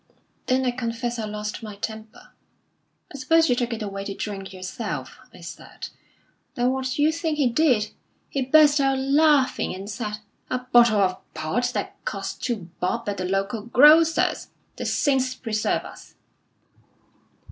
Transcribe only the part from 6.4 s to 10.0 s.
Then what d'you think he did? He burst out laughing, and